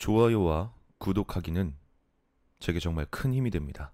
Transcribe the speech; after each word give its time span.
좋아요와 0.00 0.72
구독하기는 0.96 1.76
제게 2.58 2.80
정말 2.80 3.06
큰 3.10 3.34
힘이 3.34 3.50
됩니다. 3.50 3.92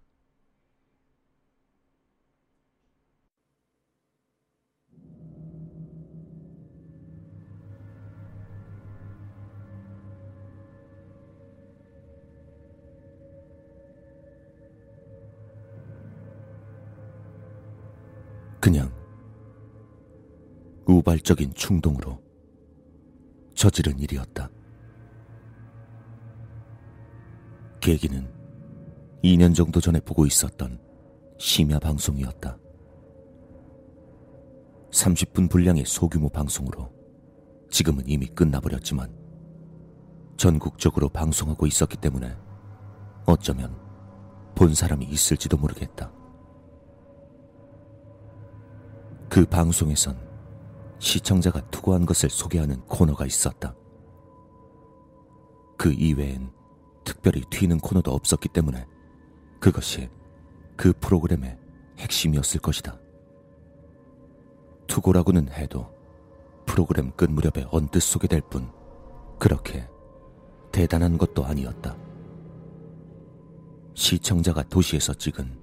그냥 18.61 18.93
우발적인 20.87 21.53
충동으로 21.55 22.23
저지른 23.55 23.99
일이었다. 23.99 24.56
계기는 27.87 28.29
2년 29.23 29.55
정도 29.55 29.81
전에 29.81 30.01
보고 30.01 30.27
있었던 30.27 30.81
심야 31.39 31.79
방송이었다. 31.79 32.59
30분 34.91 35.49
분량의 35.49 35.85
소규모 35.87 36.29
방송으로 36.29 36.91
지금은 37.71 38.03
이미 38.09 38.27
끝나버렸지만 38.27 39.15
전국적으로 40.37 41.09
방송하고 41.09 41.65
있었기 41.69 41.99
때문에 41.99 42.37
어쩌면 43.25 43.79
본 44.57 44.75
사람이 44.75 45.05
있을지도 45.05 45.57
모르겠다. 45.57 46.11
그 49.29 49.47
방송에선 49.47 50.19
시청자가 50.99 51.61
투고한 51.71 52.05
것을 52.05 52.31
소개하는 52.31 52.81
코너가 52.87 53.27
있었다. 53.27 53.77
그 55.77 55.93
이외엔 55.93 56.56
특별히 57.07 57.43
튀는 57.49 57.79
코너도 57.79 58.13
없었기 58.13 58.49
때문에 58.49 58.85
그것이 59.61 60.11
그 60.77 60.93
프로그램의 61.01 61.57
핵심이었을 61.99 62.61
것이다. 62.61 62.99
투고라고는 64.89 65.49
해도 65.51 65.89
프로그램 66.67 67.13
끝 67.13 67.31
무렵에 67.31 67.67
언뜻 67.71 68.01
소개될 68.01 68.43
뿐 68.51 68.71
그렇게 69.39 69.89
대단한 70.73 71.17
것도 71.17 71.45
아니었다. 71.45 71.97
시청자가 73.95 74.65
도시에서 74.65 75.15
찍은 75.15 75.59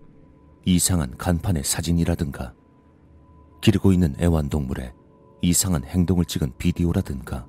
이상한 0.65 1.15
간판의 1.17 1.63
사진이라든가 1.63 2.53
기르고 3.61 3.91
있는 3.91 4.15
애완동물의 4.19 4.93
이상한 5.41 5.83
행동을 5.83 6.23
찍은 6.25 6.53
비디오라든가 6.57 7.45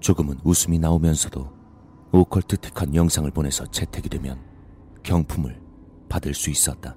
조금은 0.00 0.40
웃음이 0.42 0.78
나오면서도 0.80 1.59
오컬트틱한 2.12 2.94
영상을 2.94 3.30
보내서 3.30 3.66
채택이 3.66 4.08
되면 4.08 4.38
경품을 5.02 5.60
받을 6.08 6.34
수 6.34 6.50
있었다. 6.50 6.96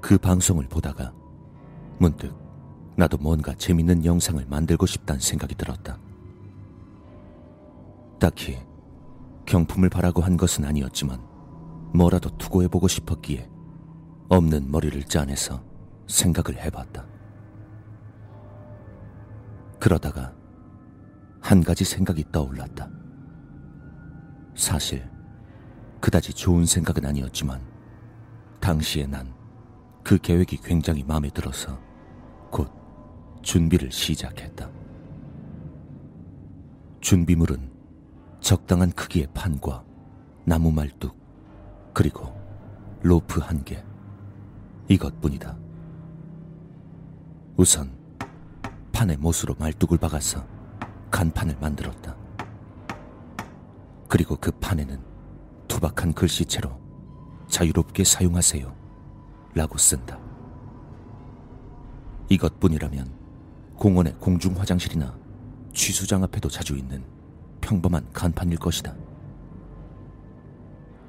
그 0.00 0.18
방송을 0.18 0.66
보다가 0.68 1.12
문득 1.98 2.34
나도 2.96 3.16
뭔가 3.18 3.54
재밌는 3.54 4.04
영상을 4.04 4.44
만들고 4.46 4.86
싶다는 4.86 5.20
생각이 5.20 5.54
들었다. 5.54 5.98
딱히 8.18 8.58
경품을 9.46 9.88
바라고 9.88 10.20
한 10.22 10.36
것은 10.36 10.64
아니었지만 10.64 11.20
뭐라도 11.94 12.36
투고해보고 12.36 12.86
싶었기에 12.88 13.48
없는 14.28 14.70
머리를 14.70 15.02
짜내서 15.04 15.62
생각을 16.06 16.62
해봤다. 16.62 17.06
그러다가 19.78 20.34
한 21.40 21.62
가지 21.62 21.84
생각이 21.84 22.24
떠올랐다. 22.32 22.88
사실 24.54 25.08
그다지 26.00 26.32
좋은 26.32 26.66
생각은 26.66 27.04
아니었지만 27.06 27.60
당시에 28.60 29.06
난 29.06 29.40
그 30.02 30.18
계획이 30.18 30.58
굉장히 30.58 31.04
마음에 31.04 31.30
들어서 31.30 31.78
곧 32.50 32.70
준비를 33.42 33.92
시작했다. 33.92 34.68
준비물은 37.00 37.70
적당한 38.40 38.90
크기의 38.90 39.28
판과 39.32 39.84
나무 40.44 40.72
말뚝 40.72 41.16
그리고 41.94 42.34
로프 43.02 43.40
한 43.40 43.62
개. 43.64 43.82
이것뿐이다. 44.88 45.56
우선 47.56 47.92
판에 48.92 49.16
못으로 49.16 49.54
말뚝을 49.58 49.98
박아서 49.98 50.44
간판을 51.10 51.56
만들었다. 51.60 52.16
그리고 54.08 54.36
그 54.36 54.50
판에는 54.50 55.00
투박한 55.68 56.14
글씨체로 56.14 56.80
자유롭게 57.48 58.04
사용하세요. 58.04 58.74
라고 59.54 59.78
쓴다. 59.78 60.18
이것뿐이라면 62.28 63.12
공원의 63.76 64.16
공중 64.18 64.58
화장실이나 64.58 65.16
취수장 65.72 66.22
앞에도 66.22 66.48
자주 66.48 66.76
있는 66.76 67.04
평범한 67.60 68.06
간판일 68.12 68.58
것이다. 68.58 68.94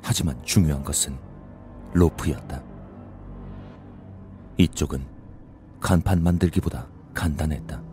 하지만 0.01 0.41
중요한 0.43 0.83
것은 0.83 1.17
로프였다. 1.93 2.63
이쪽은 4.57 5.05
간판 5.79 6.21
만들기보다 6.23 6.87
간단했다. 7.13 7.90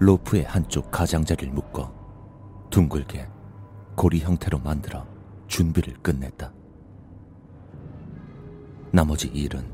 로프의 0.00 0.44
한쪽 0.44 0.90
가장자리를 0.90 1.52
묶어 1.52 1.92
둥글게 2.70 3.28
고리 3.94 4.20
형태로 4.20 4.58
만들어 4.60 5.06
준비를 5.46 5.92
끝냈다. 6.00 6.50
나머지 8.92 9.28
일은 9.28 9.70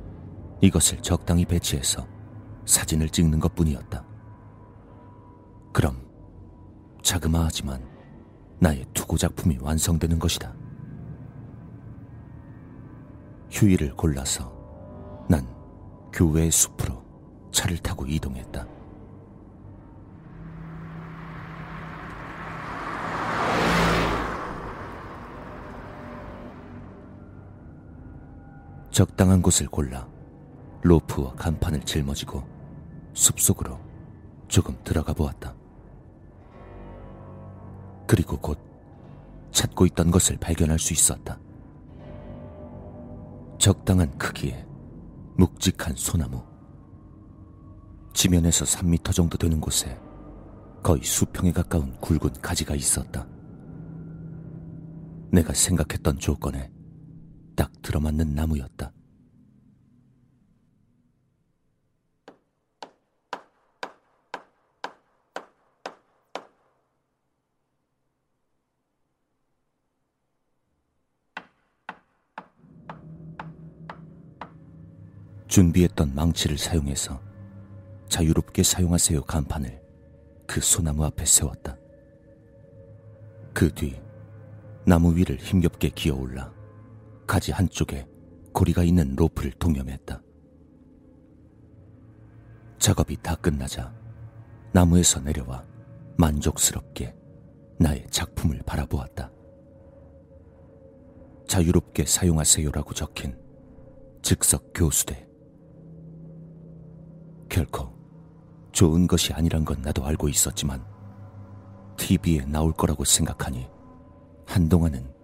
이것을 0.61 1.01
적당히 1.01 1.45
배치해서 1.45 2.05
사진을 2.65 3.09
찍는 3.11 3.39
것 3.39 3.55
뿐이었다. 3.55 4.05
그럼 5.73 6.05
자그마하지만 7.03 7.87
나의 8.59 8.85
투고 8.95 9.17
작품이 9.17 9.59
완성되는 9.61 10.19
것이다. 10.19 10.53
휴일을 13.49 13.95
골라서 13.95 14.53
난 15.29 15.47
교외의 16.13 16.51
숲으로 16.51 17.01
차를 17.53 17.79
타고 17.79 18.05
이동했다. 18.05 18.76
적당한 28.97 29.43
곳을 29.43 29.67
골라 29.67 30.09
로프와 30.81 31.35
간판을 31.35 31.83
짊어지고 31.83 32.43
숲속으로 33.13 33.79
조금 34.49 34.75
들어가 34.85 35.13
보았다. 35.13 35.55
그리고 38.07 38.39
곧 38.39 38.59
찾고 39.51 39.85
있던 39.85 40.11
것을 40.11 40.39
발견할 40.39 40.79
수 40.79 40.95
있었다. 40.95 41.39
적당한 43.59 44.17
크기의 44.17 44.67
묵직한 45.37 45.95
소나무. 45.95 46.43
지면에서 48.15 48.65
3미터 48.65 49.13
정도 49.13 49.37
되는 49.37 49.61
곳에 49.61 50.01
거의 50.83 51.03
수평에 51.03 51.53
가까운 51.53 51.95
굵은 52.01 52.41
가지가 52.41 52.75
있었다. 52.75 53.29
내가 55.31 55.53
생각했던 55.53 56.19
조건에 56.19 56.71
딱 57.57 57.73
들어맞는 57.83 58.35
나무였다. 58.35 58.93
준비했던 75.49 76.15
망치를 76.15 76.59
사용해서 76.59 77.21
자유롭게 78.09 78.63
사용하세요 78.63 79.23
간판을 79.23 79.81
그 80.47 80.61
소나무 80.61 81.05
앞에 81.05 81.25
세웠다. 81.25 81.77
그 83.55 83.73
뒤 83.75 83.99
나무 84.85 85.17
위를 85.17 85.37
힘겹게 85.37 85.89
기어 85.91 86.15
올라 86.15 86.53
가지 87.27 87.53
한쪽에 87.53 88.07
고리가 88.53 88.85
있는 88.85 89.15
로프를 89.17 89.53
동염했다. 89.53 90.23
작업이 92.79 93.17
다 93.23 93.35
끝나자 93.37 93.93
나무에서 94.73 95.21
내려와 95.21 95.65
만족스럽게 96.17 97.15
나의 97.79 98.07
작품을 98.11 98.63
바라보았다. 98.65 99.31
자유롭게 101.49 102.07
사용하세요라고 102.07 102.95
적힌 102.95 103.39
즉석 104.23 104.73
교수대. 104.75 105.27
결코 107.49 107.93
좋은 108.73 109.07
것이 109.07 109.33
아니란 109.33 109.65
건 109.65 109.81
나도 109.81 110.05
알고 110.05 110.29
있었지만 110.29 110.85
TV에 111.97 112.45
나올 112.45 112.73
거라고 112.73 113.05
생각하니 113.05 113.67
한동안은 114.47 115.16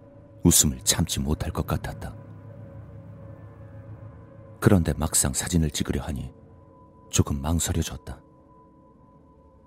웃음을 0.43 0.79
참지 0.83 1.19
못할 1.19 1.51
것 1.51 1.65
같았다. 1.65 2.15
그런데 4.59 4.93
막상 4.93 5.33
사진을 5.33 5.71
찍으려 5.71 6.01
하니 6.03 6.31
조금 7.09 7.41
망설여졌다. 7.41 8.21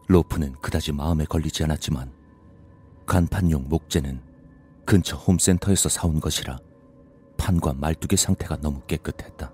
로프는 0.08 0.54
그다지 0.60 0.92
마음에 0.92 1.24
걸리지 1.24 1.64
않았지만 1.64 2.12
간판용 3.06 3.68
목재는 3.68 4.22
근처 4.84 5.16
홈센터에서 5.16 5.88
사온 5.88 6.20
것이라 6.20 6.58
판과 7.36 7.74
말뚝의 7.74 8.16
상태가 8.16 8.56
너무 8.56 8.80
깨끗했다. 8.86 9.52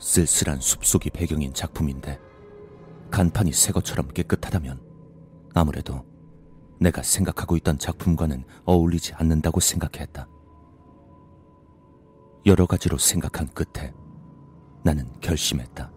쓸쓸한 0.00 0.60
숲속이 0.60 1.10
배경인 1.10 1.52
작품인데 1.52 2.18
간판이 3.10 3.52
새 3.52 3.72
것처럼 3.72 4.08
깨끗하다면 4.08 4.80
아무래도 5.54 6.04
내가 6.82 7.02
생각하고 7.02 7.56
있던 7.58 7.78
작품과는 7.78 8.44
어울리지 8.64 9.14
않는다고 9.14 9.60
생각했다. 9.60 10.26
여러 12.44 12.66
가지로 12.66 12.98
생각한 12.98 13.46
끝에 13.54 13.94
나는 14.82 15.08
결심했다. 15.20 15.92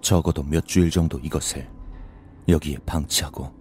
적어도 0.00 0.42
몇 0.42 0.66
주일 0.66 0.90
정도 0.90 1.18
이것을 1.20 1.70
여기에 2.48 2.78
방치하고 2.84 3.52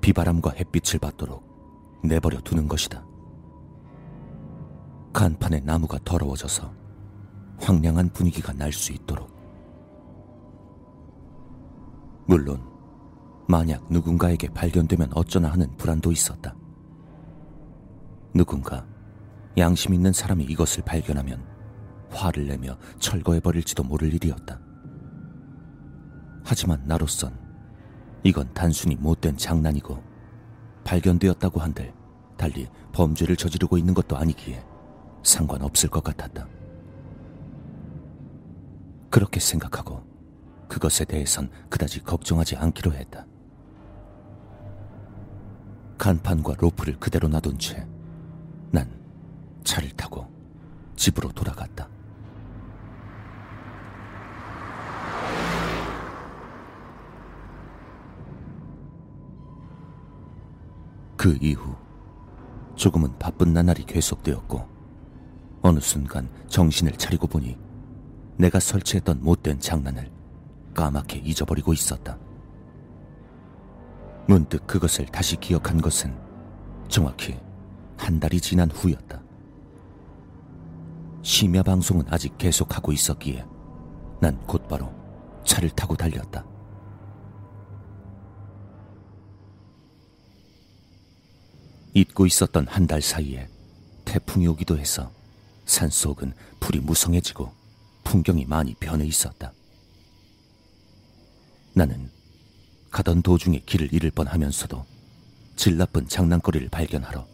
비바람과 0.00 0.52
햇빛을 0.52 1.00
받도록 1.00 2.00
내버려 2.04 2.40
두는 2.40 2.68
것이다. 2.68 3.04
간판의 5.12 5.62
나무가 5.62 5.98
더러워져서 6.04 6.72
황량한 7.60 8.10
분위기가 8.10 8.52
날 8.52 8.72
수 8.72 8.92
있도록. 8.92 9.32
물론, 12.26 12.73
만약 13.46 13.84
누군가에게 13.90 14.48
발견되면 14.48 15.10
어쩌나 15.14 15.50
하는 15.50 15.74
불안도 15.76 16.12
있었다. 16.12 16.54
누군가 18.32 18.86
양심 19.56 19.94
있는 19.94 20.12
사람이 20.12 20.44
이것을 20.44 20.82
발견하면 20.84 21.44
화를 22.10 22.46
내며 22.46 22.76
철거해버릴지도 22.98 23.82
모를 23.84 24.12
일이었다. 24.14 24.60
하지만 26.44 26.82
나로선 26.86 27.38
이건 28.22 28.52
단순히 28.54 28.96
못된 28.96 29.36
장난이고 29.36 30.02
발견되었다고 30.84 31.60
한들 31.60 31.92
달리 32.36 32.68
범죄를 32.92 33.36
저지르고 33.36 33.78
있는 33.78 33.94
것도 33.94 34.16
아니기에 34.16 34.64
상관없을 35.22 35.88
것 35.88 36.02
같았다. 36.02 36.46
그렇게 39.10 39.38
생각하고 39.38 40.02
그것에 40.68 41.04
대해선 41.04 41.50
그다지 41.70 42.00
걱정하지 42.00 42.56
않기로 42.56 42.92
했다. 42.94 43.26
간판과 45.98 46.54
로프를 46.58 46.98
그대로 46.98 47.28
놔둔 47.28 47.58
채 47.58 47.86
난 48.74 48.90
차를 49.62 49.90
타고 49.90 50.26
집으로 50.96 51.30
돌아갔다. 51.30 51.88
그 61.16 61.38
이후 61.40 61.74
조금은 62.74 63.16
바쁜 63.18 63.52
나날이 63.52 63.84
계속되었고 63.84 64.68
어느 65.62 65.78
순간 65.78 66.28
정신을 66.48 66.92
차리고 66.92 67.28
보니 67.28 67.56
내가 68.36 68.58
설치했던 68.58 69.22
못된 69.22 69.60
장난을 69.60 70.10
까맣게 70.74 71.18
잊어버리고 71.18 71.72
있었다. 71.72 72.18
문득 74.26 74.66
그것을 74.66 75.06
다시 75.06 75.36
기억한 75.36 75.80
것은 75.80 76.14
정확히 76.88 77.36
한 77.96 78.18
달이 78.18 78.40
지난 78.40 78.70
후였다. 78.70 79.22
심야 81.22 81.62
방송은 81.62 82.04
아직 82.08 82.36
계속하고 82.38 82.92
있었기에 82.92 83.44
난 84.20 84.38
곧바로 84.46 84.92
차를 85.44 85.70
타고 85.70 85.96
달렸다. 85.96 86.44
잊고 91.94 92.26
있었던 92.26 92.66
한 92.68 92.86
달 92.86 93.00
사이에 93.00 93.48
태풍이 94.04 94.46
오기도 94.48 94.78
해서 94.78 95.10
산속은 95.66 96.34
불이 96.60 96.80
무성해지고 96.80 97.52
풍경이 98.04 98.44
많이 98.46 98.74
변해 98.74 99.06
있었다. 99.06 99.52
나는 101.72 102.10
가던 102.94 103.22
도중에 103.22 103.58
길을 103.66 103.92
잃을 103.92 104.12
뻔하면서도 104.12 104.86
질 105.56 105.76
나쁜 105.76 106.06
장난거리를 106.06 106.68
발견하러 106.68 107.26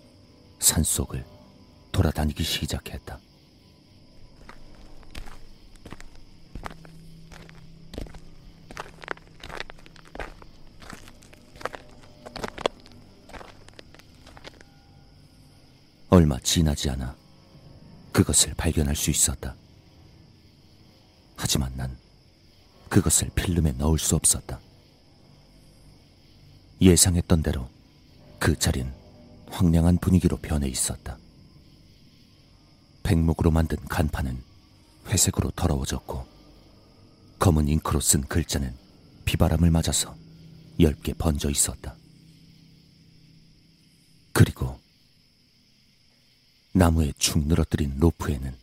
산속을 0.58 1.22
돌아다니기 1.92 2.42
시작했다. 2.42 3.18
얼마 16.08 16.38
지나지 16.38 16.88
않아 16.88 17.14
그것을 18.12 18.54
발견할 18.54 18.96
수 18.96 19.10
있었다. 19.10 19.54
하지만 21.36 21.70
난 21.76 21.98
그것을 22.88 23.28
필름에 23.34 23.72
넣을 23.72 23.98
수 23.98 24.16
없었다. 24.16 24.58
예상했던 26.80 27.42
대로 27.42 27.68
그 28.38 28.58
자리는 28.58 28.90
황량한 29.50 29.98
분위기로 29.98 30.38
변해 30.38 30.68
있었다. 30.68 31.18
백목으로 33.02 33.50
만든 33.50 33.76
간판은 33.88 34.42
회색으로 35.06 35.50
더러워졌고 35.50 36.26
검은 37.38 37.68
잉크로 37.68 38.00
쓴 38.00 38.22
글자는 38.22 38.74
비바람을 39.24 39.70
맞아서 39.70 40.14
얇게 40.80 41.14
번져 41.14 41.50
있었다. 41.50 41.94
그리고 44.32 44.78
나무에 46.72 47.12
축 47.18 47.46
늘어뜨린 47.46 47.98
로프에는 47.98 48.54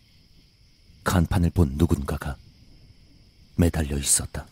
간판을 1.03 1.51
본 1.51 1.73
누군가가 1.75 2.37
매달려 3.55 3.97
있었다. 3.97 4.47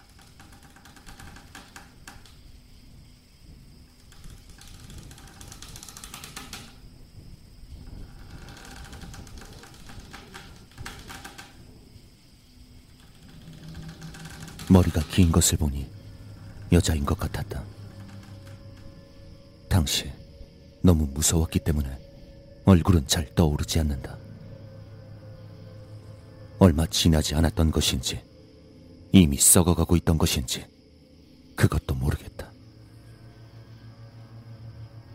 머리가 14.70 15.02
긴 15.10 15.32
것을 15.32 15.58
보니 15.58 15.86
여자인 16.72 17.06
것 17.06 17.18
같았다. 17.18 17.64
당시 19.70 20.12
너무 20.82 21.08
무서웠기 21.08 21.60
때문에 21.60 22.00
얼굴은 22.66 23.08
잘 23.08 23.34
떠오르지 23.36 23.80
않는다. 23.80 24.18
얼마 26.58 26.86
지나지 26.88 27.36
않았던 27.36 27.72
것인지 27.72 28.22
이미 29.12 29.38
썩어가고 29.38 29.96
있던 29.98 30.18
것인지 30.18 30.66
그것도 31.56 31.96
모르겠다. 31.96 32.52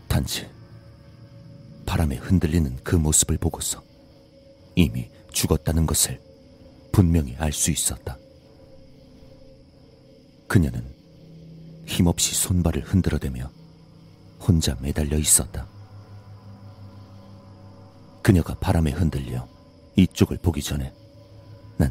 단지 0.07 0.47
바람에 1.85 2.15
흔들리는 2.15 2.77
그 2.83 2.95
모습을 2.95 3.37
보고서 3.37 3.83
이미 4.75 5.09
죽었다는 5.31 5.85
것을 5.85 6.21
분명히 6.91 7.35
알 7.37 7.51
수 7.51 7.71
있었다. 7.71 8.17
그녀는 10.51 10.83
힘없이 11.85 12.35
손발을 12.35 12.81
흔들어대며 12.83 13.49
혼자 14.41 14.75
매달려 14.81 15.17
있었다. 15.17 15.65
그녀가 18.21 18.53
바람에 18.55 18.91
흔들려 18.91 19.47
이쪽을 19.95 20.39
보기 20.39 20.61
전에 20.61 20.93
난 21.77 21.89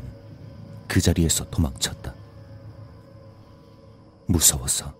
그 0.87 1.01
자리에서 1.01 1.49
도망쳤다. 1.49 2.13
무서워서 4.27 4.93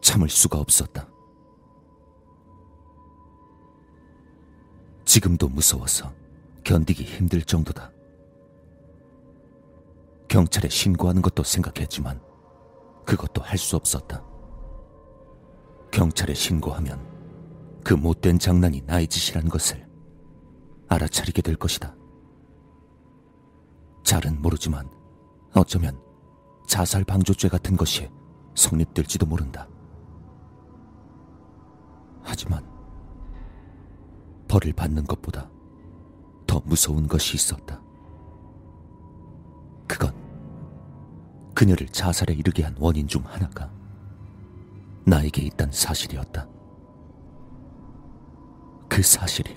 참을 0.00 0.28
수가 0.28 0.60
없었다. 0.60 1.08
지금도 5.04 5.48
무서워서 5.48 6.14
견디기 6.62 7.02
힘들 7.02 7.42
정도다. 7.42 7.90
경찰에 10.28 10.68
신고하는 10.68 11.22
것도 11.22 11.42
생각했지만 11.42 12.25
그것도 13.06 13.40
할 13.42 13.56
수 13.56 13.76
없었다. 13.76 14.22
경찰에 15.92 16.34
신고하면 16.34 17.00
그 17.82 17.94
못된 17.94 18.38
장난이 18.38 18.82
나의 18.84 19.06
짓이란 19.06 19.48
것을 19.48 19.86
알아차리게 20.88 21.40
될 21.40 21.56
것이다. 21.56 21.94
잘은 24.04 24.42
모르지만 24.42 24.90
어쩌면 25.54 25.98
자살 26.66 27.04
방조죄 27.04 27.48
같은 27.48 27.76
것이 27.76 28.10
성립될지도 28.54 29.24
모른다. 29.26 29.68
하지만 32.22 32.64
벌을 34.48 34.72
받는 34.72 35.04
것보다 35.04 35.48
더 36.46 36.60
무서운 36.64 37.06
것이 37.06 37.36
있었다. 37.36 37.80
그녀를 41.56 41.88
자살에 41.88 42.34
이르게 42.34 42.62
한 42.62 42.76
원인 42.78 43.08
중 43.08 43.24
하나가 43.24 43.70
나에게 45.06 45.40
있단 45.46 45.72
사실이었다. 45.72 46.46
그 48.90 49.02
사실이 49.02 49.56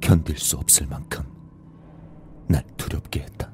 견딜 0.00 0.38
수 0.38 0.56
없을 0.56 0.86
만큼 0.86 1.24
날 2.46 2.64
두렵게 2.76 3.22
했다. 3.22 3.49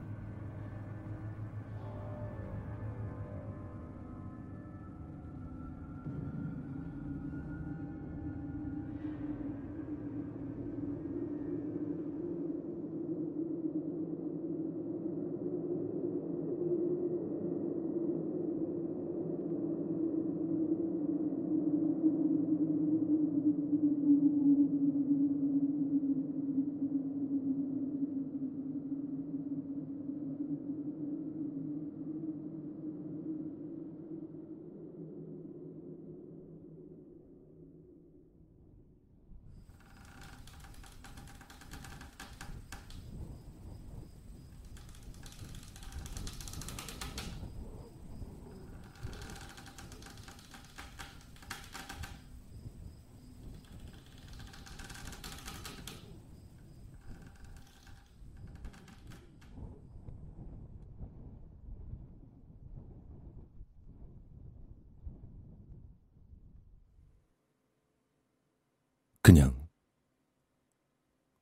그냥 69.27 69.69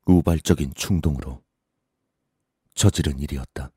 우발적인 0.06 0.72
충동으로 0.72 1.42
저지른 2.72 3.18
일이었다. 3.18 3.72